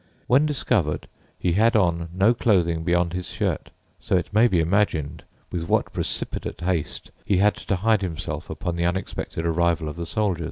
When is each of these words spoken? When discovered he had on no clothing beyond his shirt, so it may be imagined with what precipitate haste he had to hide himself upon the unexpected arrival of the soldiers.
When 0.25 0.47
discovered 0.47 1.07
he 1.37 1.51
had 1.51 1.75
on 1.75 2.09
no 2.11 2.33
clothing 2.33 2.83
beyond 2.83 3.13
his 3.13 3.29
shirt, 3.29 3.69
so 3.99 4.15
it 4.17 4.33
may 4.33 4.47
be 4.47 4.59
imagined 4.59 5.23
with 5.51 5.65
what 5.65 5.93
precipitate 5.93 6.61
haste 6.61 7.11
he 7.23 7.37
had 7.37 7.53
to 7.57 7.75
hide 7.75 8.01
himself 8.01 8.49
upon 8.49 8.77
the 8.77 8.85
unexpected 8.87 9.45
arrival 9.45 9.87
of 9.87 9.97
the 9.97 10.07
soldiers. 10.07 10.39